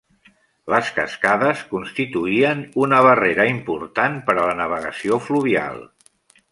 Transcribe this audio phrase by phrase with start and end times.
[0.73, 5.83] Les cascades constituïen una barrera important per a la navegació fluvial.